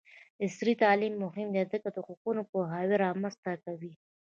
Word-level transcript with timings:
عصري 0.45 0.73
تعلیم 0.83 1.13
مهم 1.25 1.47
دی 1.55 1.63
ځکه 1.71 1.77
چې 1.93 1.93
د 1.95 1.97
حقونو 2.07 2.41
پوهاوی 2.51 2.95
رامنځته 3.05 3.51
کوي. 3.65 3.93